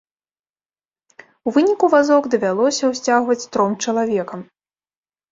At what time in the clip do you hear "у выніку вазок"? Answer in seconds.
1.49-2.23